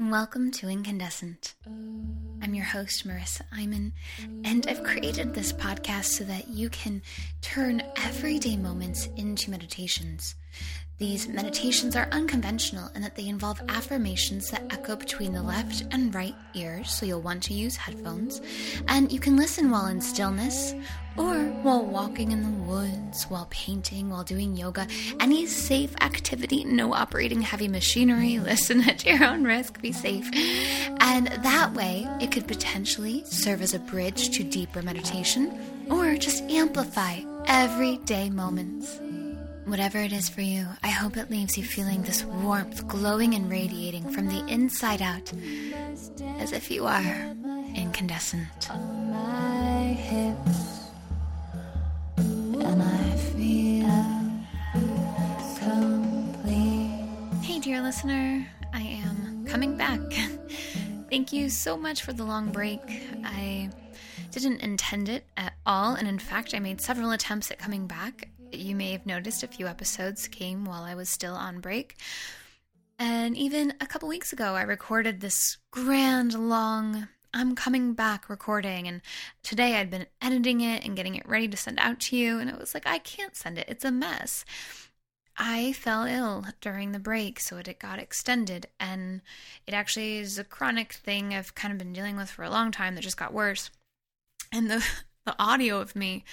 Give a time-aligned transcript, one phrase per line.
[0.00, 1.54] Welcome to Incandescent.
[2.42, 3.92] I'm your host, Marisa Imon,
[4.44, 7.00] and I've created this podcast so that you can
[7.42, 10.34] turn everyday moments into meditations.
[10.98, 16.12] These meditations are unconventional in that they involve affirmations that echo between the left and
[16.12, 18.40] right ears, so you'll want to use headphones.
[18.88, 20.74] And you can listen while in stillness,
[21.16, 24.86] or while walking in the woods, while painting, while doing yoga.
[25.20, 28.38] Any safe activity, no operating heavy machinery.
[28.44, 30.28] Listen at your own risk, be safe.
[31.00, 35.52] And that way, it could potentially serve as a bridge to deeper meditation,
[35.90, 39.00] or just amplify everyday moments.
[39.66, 43.50] Whatever it is for you, I hope it leaves you feeling this warmth glowing and
[43.50, 45.32] radiating from the inside out,
[46.38, 47.34] as if you are
[47.74, 48.68] incandescent.
[57.42, 60.00] Hey, dear listener, I am coming back.
[61.10, 62.80] Thank you so much for the long break.
[63.24, 63.70] I
[64.30, 68.28] didn't intend it at all, and in fact, I made several attempts at coming back
[68.58, 71.96] you may have noticed a few episodes came while I was still on break.
[72.98, 78.86] And even a couple weeks ago, I recorded this grand, long, I'm coming back recording.
[78.86, 79.02] And
[79.42, 82.38] today I'd been editing it and getting it ready to send out to you.
[82.38, 84.44] And it was like, I can't send it, it's a mess.
[85.36, 88.68] I fell ill during the break, so it got extended.
[88.78, 89.20] And
[89.66, 92.70] it actually is a chronic thing I've kind of been dealing with for a long
[92.70, 93.70] time that just got worse.
[94.52, 94.86] And the,
[95.26, 96.24] the audio of me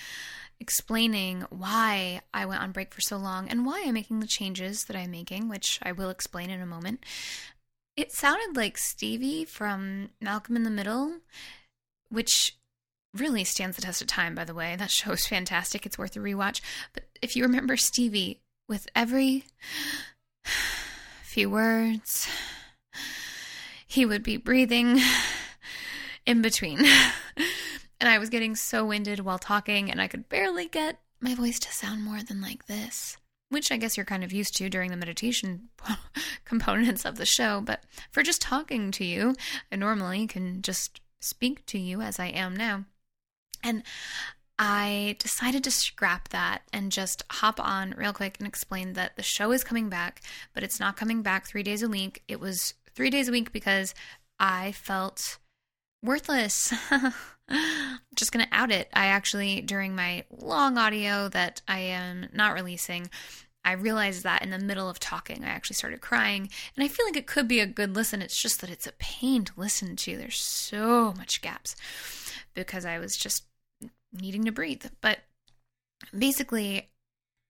[0.59, 4.83] explaining why I went on break for so long and why I'm making the changes
[4.83, 7.03] that I'm making, which I will explain in a moment.
[7.97, 11.17] It sounded like Stevie from Malcolm in the Middle,
[12.09, 12.58] which
[13.14, 14.75] really stands the test of time, by the way.
[14.75, 15.86] That show is fantastic.
[15.86, 16.62] It's worth a rewatch.
[16.94, 19.44] But if you remember Stevie, with every
[21.23, 22.28] few words,
[23.86, 25.00] he would be breathing
[26.25, 26.80] in between.
[28.00, 31.59] and I was getting so winded while talking, and I could barely get my voice
[31.59, 33.18] to sound more than like this,
[33.51, 35.67] which I guess you're kind of used to during the meditation
[36.45, 37.59] components of the show.
[37.59, 39.35] But for just talking to you,
[39.72, 42.85] I normally can just speak to you as I am now.
[43.61, 43.84] And
[44.57, 49.23] I decided to scrap that and just hop on real quick and explain that the
[49.23, 50.22] show is coming back,
[50.53, 52.23] but it's not coming back three days a week.
[52.29, 53.94] It was three days a week because
[54.40, 55.40] I felt
[56.03, 56.73] worthless.
[58.16, 58.89] just going to out it.
[58.94, 63.09] I actually, during my long audio that I am not releasing,
[63.63, 66.50] I realized that in the middle of talking, I actually started crying.
[66.75, 68.22] And I feel like it could be a good listen.
[68.22, 70.17] It's just that it's a pain to listen to.
[70.17, 71.75] There's so much gaps
[72.53, 73.45] because I was just
[74.11, 74.85] needing to breathe.
[75.01, 75.19] But
[76.17, 76.90] basically,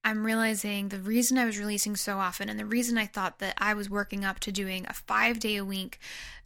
[0.03, 3.53] I'm realizing the reason I was releasing so often and the reason I thought that
[3.57, 5.99] I was working up to doing a five day a week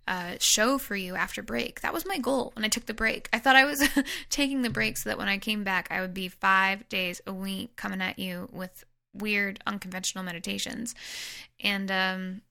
[0.07, 1.81] uh, show for you after break.
[1.81, 3.29] That was my goal when I took the break.
[3.33, 3.88] I thought I was
[4.29, 7.33] taking the break so that when I came back, I would be five days a
[7.33, 8.83] week coming at you with
[9.13, 10.94] weird, unconventional meditations.
[11.59, 12.41] And um,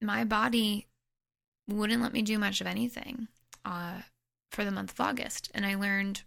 [0.00, 0.86] my body
[1.68, 3.28] wouldn't let me do much of anything
[3.64, 4.02] uh,
[4.50, 5.50] for the month of August.
[5.54, 6.22] And I learned,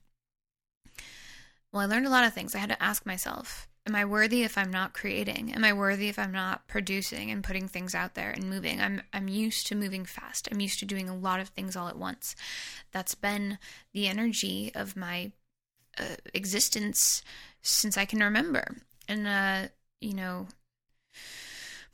[1.72, 2.56] well, I learned a lot of things.
[2.56, 5.54] I had to ask myself, Am I worthy if I'm not creating?
[5.54, 8.82] Am I worthy if I'm not producing and putting things out there and moving?
[8.82, 10.48] I'm I'm used to moving fast.
[10.52, 12.36] I'm used to doing a lot of things all at once.
[12.92, 13.60] That's been
[13.94, 15.32] the energy of my
[16.00, 17.22] uh, existence
[17.62, 18.76] since I can remember.
[19.08, 19.68] And uh,
[20.02, 20.48] you know,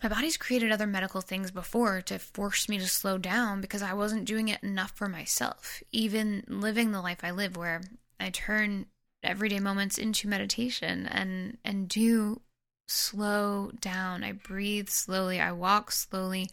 [0.02, 3.94] my body's created other medical things before to force me to slow down because I
[3.94, 5.84] wasn't doing it enough for myself.
[5.92, 7.82] Even living the life I live where
[8.18, 8.86] I turn
[9.24, 12.42] everyday moments into meditation and and do
[12.88, 14.24] slow down.
[14.24, 16.50] I breathe slowly, I walk slowly,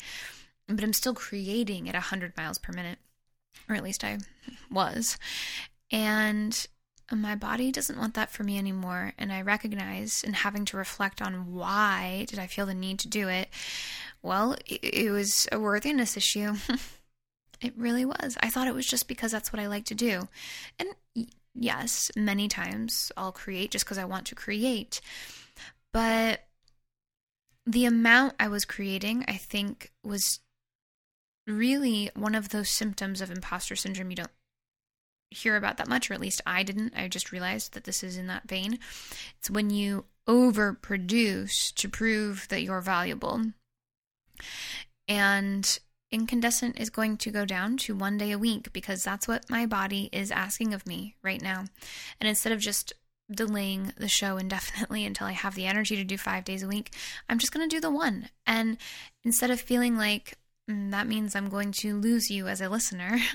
[0.69, 2.99] but I'm still creating at 100 miles per minute,
[3.69, 4.19] or at least I
[4.71, 5.19] was.
[5.91, 6.67] And
[7.11, 9.15] my body doesn't want that for me anymore.
[9.19, 13.09] And i recognize and having to reflect on why did i feel the need to
[13.09, 13.49] do it?
[14.23, 16.55] Well it, was a worthiness issue.
[17.61, 18.37] It really was.
[18.41, 20.29] I thought it was just because that's what i like to do.
[20.79, 20.91] And
[21.55, 25.00] yes, many times I'll create just because I want to create.
[25.93, 26.45] But
[27.67, 30.41] the amount I was creating, I think, was
[31.47, 34.31] really one of those symptoms of imposter syndrome you don't
[35.31, 36.95] hear about that much, or at least I didn't.
[36.97, 38.79] I just realized that this is in that vein.
[39.39, 43.43] It's when you overproduce to prove that you're valuable.
[45.06, 45.79] And
[46.10, 49.66] incandescent is going to go down to one day a week because that's what my
[49.66, 51.64] body is asking of me right now.
[52.20, 52.93] And instead of just
[53.31, 56.93] delaying the show indefinitely until I have the energy to do five days a week,
[57.28, 58.31] I'm just going to do the one.
[58.46, 58.78] And
[59.25, 60.38] instead of feeling like
[60.69, 63.19] mm, that means I'm going to lose you as a listener.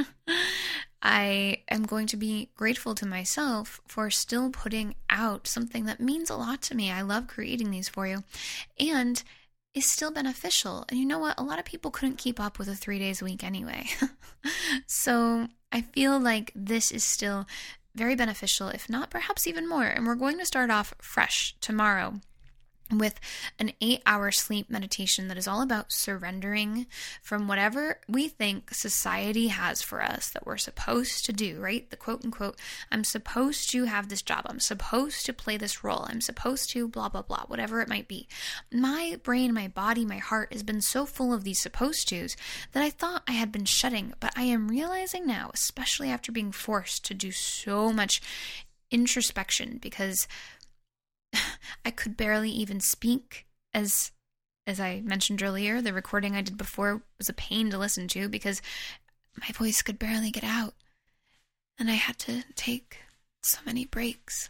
[1.05, 6.29] I am going to be grateful to myself for still putting out something that means
[6.29, 6.89] a lot to me.
[6.89, 8.23] I love creating these for you
[8.79, 9.21] and
[9.73, 10.85] is still beneficial.
[10.89, 11.39] And you know what?
[11.39, 13.87] A lot of people couldn't keep up with a three days a week anyway.
[14.87, 17.47] so I feel like this is still
[17.95, 19.85] very beneficial, if not perhaps even more.
[19.85, 22.21] And we're going to start off fresh tomorrow
[22.91, 23.19] with
[23.59, 26.85] an eight hour sleep meditation that is all about surrendering
[27.21, 31.89] from whatever we think society has for us that we're supposed to do, right?
[31.89, 32.59] The quote unquote,
[32.91, 36.87] I'm supposed to have this job, I'm supposed to play this role, I'm supposed to
[36.87, 38.27] blah, blah, blah, whatever it might be.
[38.71, 42.35] My brain, my body, my heart has been so full of these supposed tos
[42.73, 46.51] that I thought I had been shutting, but I am realizing now, especially after being
[46.51, 48.21] forced to do so much
[48.91, 50.27] introspection because
[51.85, 54.11] I could barely even speak as
[54.65, 58.29] as I mentioned earlier, the recording I did before was a pain to listen to
[58.29, 58.61] because
[59.39, 60.73] my voice could barely get out.
[61.77, 62.99] And I had to take
[63.43, 64.49] so many breaks.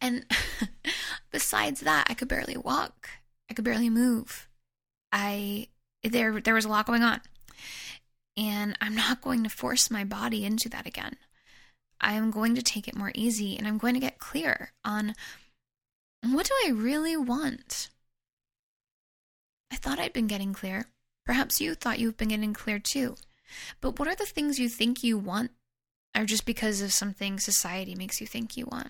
[0.00, 0.26] And
[1.30, 3.08] besides that, I could barely walk.
[3.50, 4.48] I could barely move.
[5.12, 5.68] I
[6.04, 7.20] there there was a lot going on.
[8.36, 11.16] And I'm not going to force my body into that again.
[12.00, 15.14] I'm going to take it more easy and I'm going to get clear on
[16.22, 17.90] what do I really want?
[19.70, 20.86] I thought I'd been getting clear.
[21.24, 23.16] Perhaps you thought you've been getting clear too.
[23.80, 25.50] But what are the things you think you want,
[26.16, 28.88] or just because of something society makes you think you want?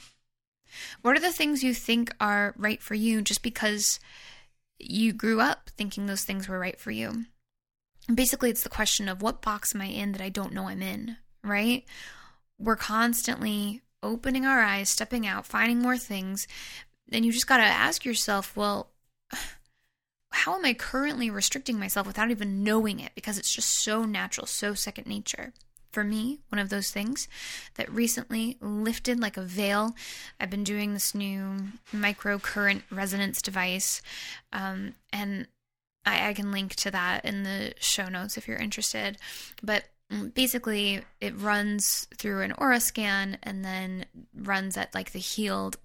[1.02, 3.98] What are the things you think are right for you just because
[4.78, 7.24] you grew up thinking those things were right for you?
[8.12, 10.82] Basically, it's the question of what box am I in that I don't know I'm
[10.82, 11.84] in, right?
[12.58, 16.46] We're constantly opening our eyes, stepping out, finding more things,
[17.08, 18.90] then you just got to ask yourself, well,
[20.30, 23.12] how am I currently restricting myself without even knowing it?
[23.14, 25.52] Because it's just so natural, so second nature.
[25.90, 27.28] For me, one of those things
[27.74, 29.96] that recently lifted like a veil.
[30.38, 31.56] I've been doing this new
[31.94, 34.02] microcurrent resonance device,
[34.52, 35.48] um, and
[36.04, 39.16] I, I can link to that in the show notes if you're interested.
[39.62, 39.84] But
[40.34, 45.76] basically it runs through an aura scan and then runs at like the healed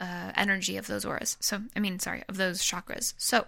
[0.00, 1.36] uh, energy of those auras.
[1.40, 3.14] So, I mean, sorry, of those chakras.
[3.18, 3.46] So,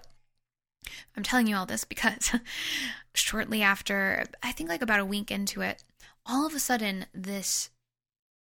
[1.16, 2.32] I'm telling you all this because
[3.14, 5.82] shortly after, I think like about a week into it,
[6.26, 7.70] all of a sudden this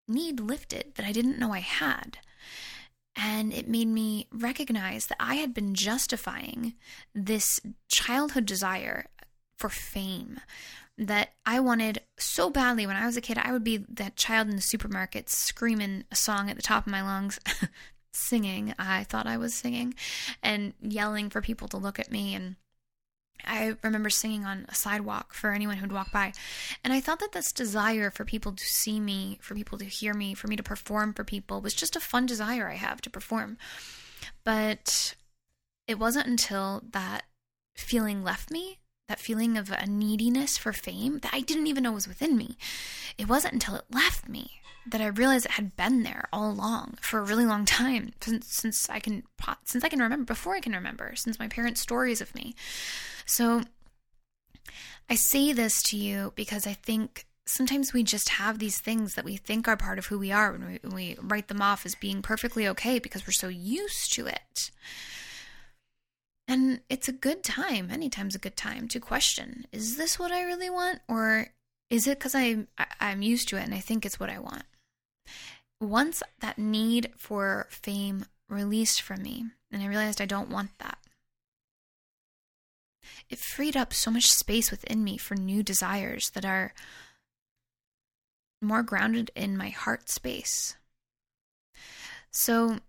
[0.09, 2.19] need lifted that I didn't know I had.
[3.17, 6.75] And it made me recognize that I had been justifying
[7.15, 9.07] this childhood desire
[9.57, 10.41] for fame
[10.97, 13.39] that I wanted so badly when I was a kid.
[13.39, 16.93] I would be that child in the supermarket screaming a song at the top of
[16.93, 17.41] my lungs,
[18.13, 18.75] singing.
[18.79, 19.95] I thought I was singing
[20.43, 22.35] and yelling for people to look at me.
[22.35, 22.57] And
[23.45, 26.33] I remember singing on a sidewalk for anyone who'd walk by.
[26.85, 30.15] And I thought that this desire for people to see me, for people to hear
[30.15, 33.11] me, for me to perform for people was just a fun desire I have to
[33.11, 33.59] perform.
[34.45, 35.15] But
[35.87, 37.25] it wasn't until that
[37.75, 38.79] feeling left me
[39.11, 42.57] that feeling of a neediness for fame that I didn't even know was within me.
[43.19, 46.97] It wasn't until it left me that I realized it had been there all along
[47.01, 49.25] for a really long time since, since I can
[49.65, 52.55] since I can remember before I can remember since my parents' stories of me.
[53.27, 53.63] So
[55.11, 59.25] I say this to you because I think sometimes we just have these things that
[59.25, 61.97] we think are part of who we are and we, we write them off as
[61.97, 64.71] being perfectly okay because we're so used to it.
[66.51, 70.43] And it's a good time, anytime's a good time to question is this what I
[70.43, 70.99] really want?
[71.09, 71.47] Or
[71.89, 72.69] is it because I'm,
[73.01, 74.65] I'm used to it and I think it's what I want?
[75.81, 80.99] once that need for fame released from me, and I realized I don't want that,
[83.29, 86.75] it freed up so much space within me for new desires that are
[88.61, 90.77] more grounded in my heart space.
[92.31, 92.81] So,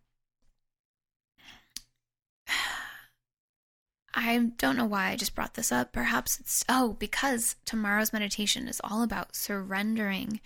[4.14, 5.92] I don't know why I just brought this up.
[5.92, 10.42] Perhaps it's, oh, because tomorrow's meditation is all about surrendering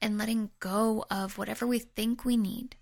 [0.00, 2.76] and letting go of whatever we think we need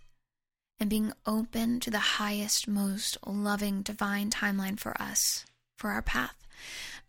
[0.80, 5.45] and being open to the highest, most loving divine timeline for us,
[5.76, 6.37] for our path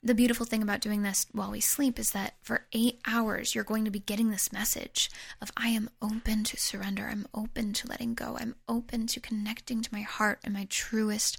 [0.01, 3.65] the beautiful thing about doing this while we sleep is that for eight hours, you're
[3.65, 5.09] going to be getting this message
[5.41, 7.09] of I am open to surrender.
[7.11, 8.37] I'm open to letting go.
[8.39, 11.37] I'm open to connecting to my heart and my truest,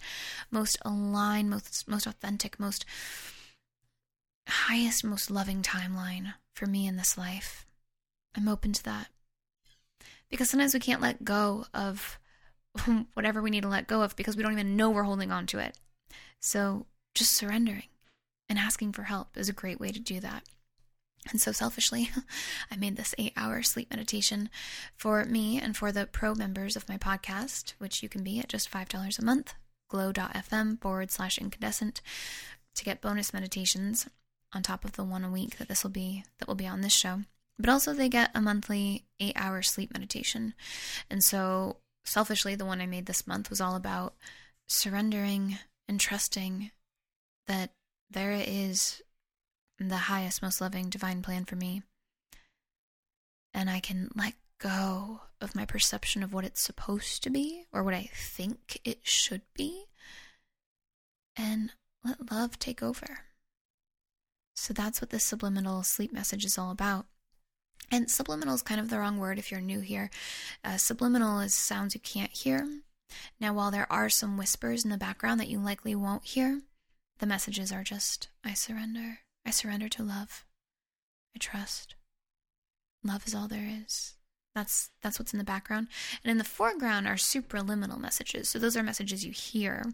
[0.51, 2.85] most aligned, most, most authentic, most
[4.47, 7.67] highest, most loving timeline for me in this life.
[8.37, 9.09] I'm open to that.
[10.29, 12.19] Because sometimes we can't let go of
[13.15, 15.47] whatever we need to let go of because we don't even know we're holding on
[15.47, 15.79] to it.
[16.41, 17.85] So just surrendering
[18.51, 20.43] and asking for help is a great way to do that.
[21.31, 22.11] And so selfishly,
[22.71, 24.51] I made this eight hour sleep meditation
[24.97, 28.49] for me and for the pro members of my podcast, which you can be at
[28.49, 29.55] just $5 a month,
[29.89, 32.03] glow.fm forward slash incandescent
[32.75, 34.09] to get bonus meditations
[34.53, 36.81] on top of the one a week that this will be, that will be on
[36.81, 37.21] this show.
[37.57, 40.55] But also they get a monthly eight hour sleep meditation.
[41.09, 44.15] And so selfishly, the one I made this month was all about
[44.67, 46.71] surrendering and trusting
[47.47, 47.71] that
[48.11, 49.03] there is
[49.79, 51.83] the highest, most loving divine plan for me.
[53.55, 57.83] And I can let go of my perception of what it's supposed to be or
[57.83, 59.85] what I think it should be
[61.37, 61.73] and
[62.05, 63.21] let love take over.
[64.55, 67.07] So that's what this subliminal sleep message is all about.
[67.91, 70.11] And subliminal is kind of the wrong word if you're new here.
[70.63, 72.69] Uh, subliminal is sounds you can't hear.
[73.41, 76.61] Now, while there are some whispers in the background that you likely won't hear,
[77.21, 79.21] the messages are just I surrender.
[79.47, 80.45] I surrender to love.
[81.35, 81.95] I trust.
[83.05, 84.15] Love is all there is.
[84.55, 85.89] That's that's what's in the background.
[86.25, 88.49] And in the foreground are supraliminal messages.
[88.49, 89.85] So those are messages you hear.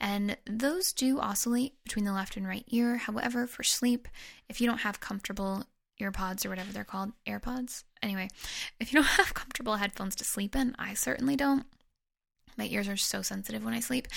[0.00, 2.96] And those do oscillate between the left and right ear.
[2.96, 4.08] However, for sleep,
[4.48, 5.64] if you don't have comfortable
[6.00, 7.84] earpods or whatever they're called, AirPods.
[8.02, 8.28] Anyway,
[8.80, 11.66] if you don't have comfortable headphones to sleep in, I certainly don't.
[12.56, 14.08] My ears are so sensitive when I sleep.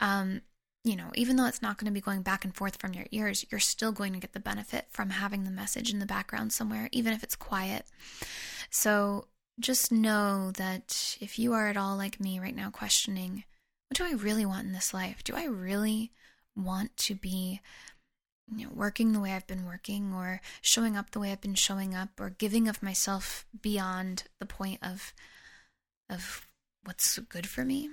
[0.00, 0.42] Um,
[0.86, 3.06] you know, even though it's not going to be going back and forth from your
[3.10, 6.52] ears, you're still going to get the benefit from having the message in the background
[6.52, 7.84] somewhere, even if it's quiet.
[8.70, 9.26] So
[9.58, 13.42] just know that if you are at all like me right now, questioning,
[13.88, 15.24] what do I really want in this life?
[15.24, 16.12] Do I really
[16.54, 17.60] want to be
[18.54, 21.56] you know, working the way I've been working, or showing up the way I've been
[21.56, 25.12] showing up, or giving of myself beyond the point of
[26.08, 26.46] of
[26.84, 27.90] what's good for me?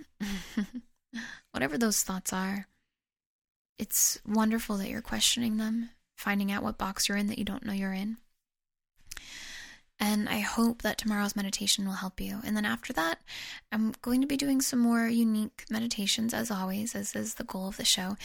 [1.52, 2.68] Whatever those thoughts are,
[3.78, 7.66] it's wonderful that you're questioning them, finding out what box you're in that you don't
[7.66, 8.18] know you're in.
[10.00, 12.40] And I hope that tomorrow's meditation will help you.
[12.44, 13.20] And then after that,
[13.72, 17.70] I'm going to be doing some more unique meditations, as always, as is the goal
[17.70, 18.18] of the show.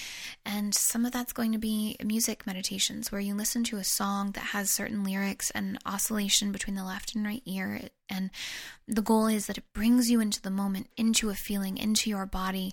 [0.45, 4.33] And some of that's going to be music meditations, where you listen to a song
[4.33, 7.83] that has certain lyrics and oscillation between the left and right ear.
[8.09, 8.31] And
[8.89, 12.27] the goal is that it brings you into the moment, into a feeling, into your
[12.27, 12.73] body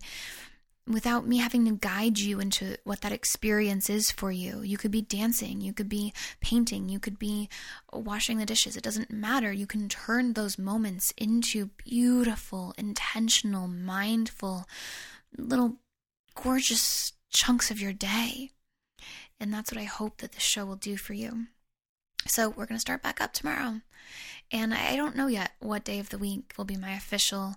[0.87, 4.61] without me having to guide you into what that experience is for you.
[4.61, 7.49] You could be dancing, you could be painting, you could be
[7.91, 8.77] washing the dishes.
[8.77, 9.51] It doesn't matter.
[9.51, 14.65] You can turn those moments into beautiful, intentional, mindful,
[15.37, 15.77] little
[16.35, 18.51] gorgeous chunks of your day.
[19.39, 21.47] And that's what I hope that this show will do for you.
[22.27, 23.81] So, we're going to start back up tomorrow.
[24.51, 27.55] And I don't know yet what day of the week will be my official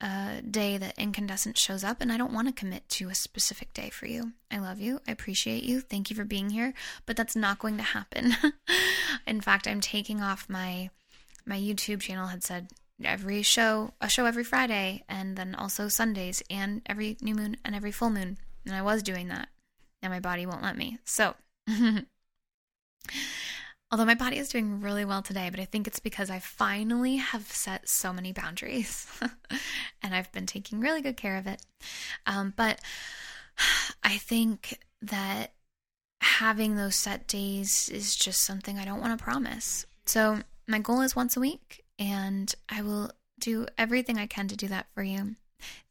[0.00, 3.72] a day that incandescent shows up and I don't want to commit to a specific
[3.72, 4.32] day for you.
[4.50, 5.00] I love you.
[5.08, 5.80] I appreciate you.
[5.80, 6.72] Thank you for being here,
[7.04, 8.34] but that's not going to happen.
[9.26, 10.90] In fact, I'm taking off my
[11.44, 12.68] my YouTube channel had said
[13.02, 17.74] every show, a show every Friday and then also Sundays and every new moon and
[17.74, 18.38] every full moon.
[18.66, 19.48] And I was doing that.
[20.02, 20.98] And my body won't let me.
[21.04, 21.34] So
[23.90, 27.16] Although my body is doing really well today, but I think it's because I finally
[27.16, 29.06] have set so many boundaries
[30.02, 31.62] and I've been taking really good care of it.
[32.26, 32.80] Um, but
[34.02, 35.52] I think that
[36.20, 39.86] having those set days is just something I don't want to promise.
[40.06, 44.56] So my goal is once a week, and I will do everything I can to
[44.56, 45.36] do that for you.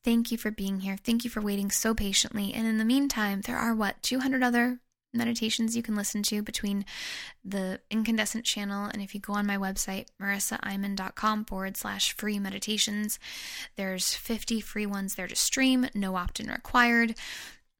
[0.04, 0.98] Thank you for being here.
[0.98, 2.54] Thank you for waiting so patiently.
[2.54, 4.80] And in the meantime, there are what, 200 other
[5.14, 6.86] meditations you can listen to between
[7.44, 13.20] the incandescent channel and if you go on my website marisaimon.com forward slash free meditations
[13.76, 17.16] there's 50 free ones there to stream no opt-in required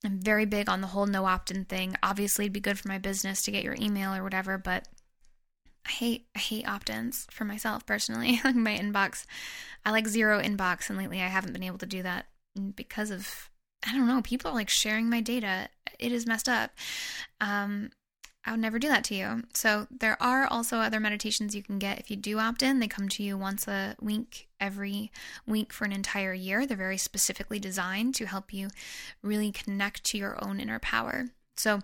[0.06, 2.98] i'm very big on the whole no opt-in thing obviously it'd be good for my
[2.98, 4.88] business to get your email or whatever but
[5.86, 8.42] I hate I hate opt-ins for myself personally.
[8.44, 9.26] like my inbox,
[9.86, 12.26] I like zero inbox, and lately I haven't been able to do that
[12.76, 13.50] because of
[13.86, 15.70] I don't know, people are like sharing my data.
[16.00, 16.72] It is messed up.
[17.42, 17.92] Um,
[18.48, 19.44] I would never do that to you.
[19.54, 22.80] So there are also other meditations you can get if you do opt in.
[22.80, 25.12] They come to you once a week, every
[25.46, 26.66] week for an entire year.
[26.66, 28.70] They're very specifically designed to help you
[29.22, 31.26] really connect to your own inner power.
[31.58, 31.82] So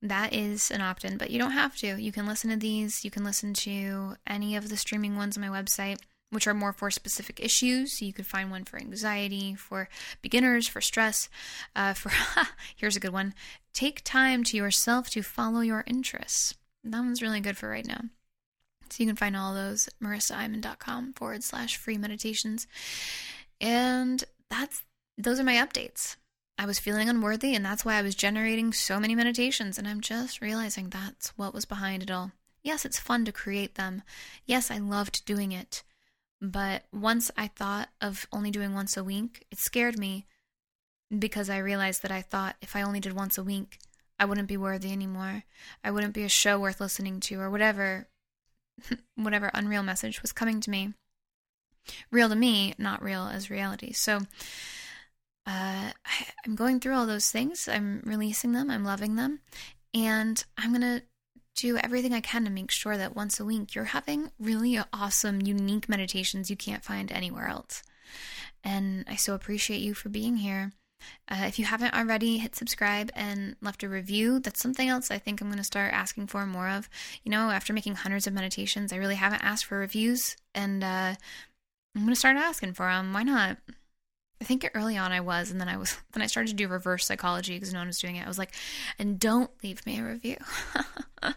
[0.00, 2.00] that is an opt in, but you don't have to.
[2.00, 3.04] You can listen to these.
[3.04, 5.98] You can listen to any of the streaming ones on my website
[6.30, 8.00] which are more for specific issues.
[8.00, 9.88] You could find one for anxiety, for
[10.22, 11.28] beginners, for stress,
[11.76, 12.10] uh, for
[12.76, 13.34] here's a good one
[13.72, 16.54] take time to yourself to follow your interests.
[16.82, 18.00] That one's really good for right now.
[18.90, 22.66] So you can find all those marisaimon.com forward slash free meditations.
[23.60, 24.82] And that's
[25.16, 26.16] those are my updates.
[26.58, 29.78] I was feeling unworthy, and that's why I was generating so many meditations.
[29.78, 32.32] And I'm just realizing that's what was behind it all.
[32.62, 34.02] Yes, it's fun to create them.
[34.44, 35.82] Yes, I loved doing it.
[36.40, 40.26] But once I thought of only doing once a week, it scared me
[41.16, 43.78] because I realized that I thought if I only did once a week,
[44.18, 45.44] I wouldn't be worthy anymore.
[45.82, 48.08] I wouldn't be a show worth listening to, or whatever,
[49.16, 50.94] whatever unreal message was coming to me.
[52.10, 53.92] Real to me, not real as reality.
[53.92, 54.18] So,
[55.46, 57.66] uh, I, I'm going through all those things.
[57.66, 58.70] I'm releasing them.
[58.70, 59.40] I'm loving them.
[59.94, 61.02] And I'm going to
[61.60, 65.42] do everything I can to make sure that once a week you're having really awesome,
[65.42, 67.82] unique meditations you can't find anywhere else.
[68.64, 70.72] And I so appreciate you for being here.
[71.28, 74.38] Uh, if you haven't already, hit subscribe and left a review.
[74.38, 76.88] That's something else I think I'm going to start asking for more of.
[77.24, 81.14] You know, after making hundreds of meditations, I really haven't asked for reviews, and uh,
[81.94, 83.12] I'm going to start asking for them.
[83.12, 83.56] Why not?
[84.40, 86.68] I think early on I was, and then I was, then I started to do
[86.68, 88.24] reverse psychology because no one was doing it.
[88.24, 88.54] I was like,
[88.98, 90.36] and don't leave me a review.
[91.22, 91.34] uh,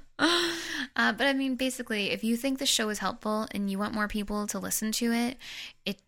[1.14, 4.08] but I mean, basically, if you think the show is helpful and you want more
[4.08, 5.38] people to listen to it,
[5.86, 6.02] it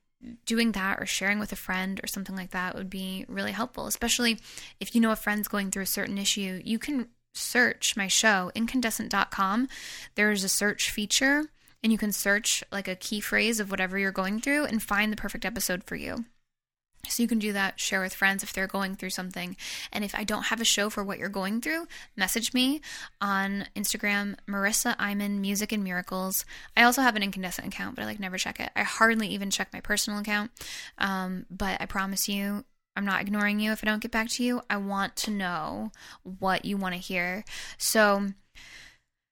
[0.45, 3.87] doing that or sharing with a friend or something like that would be really helpful.
[3.87, 4.39] Especially
[4.79, 8.51] if you know a friend's going through a certain issue, you can search my show
[8.55, 9.67] incandescent.com.
[10.15, 11.43] There's a search feature,
[11.83, 15.11] and you can search like a key phrase of whatever you're going through and find
[15.11, 16.25] the perfect episode for you.
[17.09, 19.55] So you can do that, share with friends if they're going through something.
[19.91, 22.81] And if I don't have a show for what you're going through, message me
[23.21, 26.45] on Instagram, Marisa Imon Music and Miracles.
[26.75, 28.69] I also have an incandescent account, but I like never check it.
[28.75, 30.51] I hardly even check my personal account.
[30.97, 34.43] Um, but I promise you, I'm not ignoring you if I don't get back to
[34.43, 34.61] you.
[34.69, 35.91] I want to know
[36.23, 37.43] what you want to hear.
[37.77, 38.27] So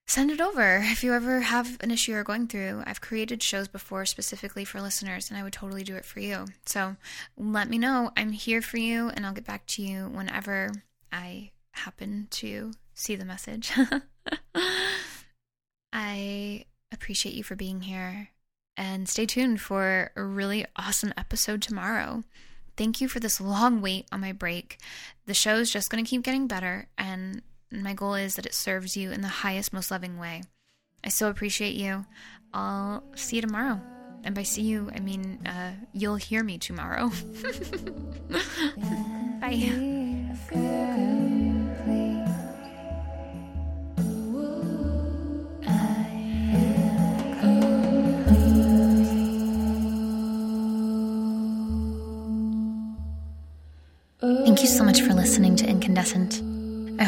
[0.07, 2.83] send it over if you ever have an issue you're going through.
[2.85, 6.45] I've created shows before specifically for listeners, and I would totally do it for you.
[6.65, 6.95] So
[7.37, 8.11] let me know.
[8.15, 10.71] I'm here for you, and I'll get back to you whenever
[11.11, 13.71] I happen to see the message.
[15.93, 18.29] I appreciate you for being here,
[18.75, 22.23] and stay tuned for a really awesome episode tomorrow.
[22.75, 24.79] Thank you for this long wait on my break.
[25.27, 27.41] The show is just going to keep getting better, and
[27.73, 30.43] and my goal is that it serves you in the highest, most loving way.
[31.03, 32.05] I so appreciate you.
[32.53, 33.81] I'll see you tomorrow.
[34.23, 37.09] And by see you, I mean uh, you'll hear me tomorrow.
[39.41, 39.73] Bye.
[54.45, 56.52] Thank you so much for listening to Incandescent.